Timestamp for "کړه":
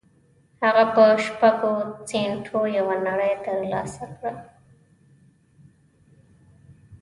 4.15-4.31